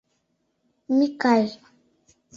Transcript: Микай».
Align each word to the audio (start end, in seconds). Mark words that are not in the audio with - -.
Микай». 0.97 1.45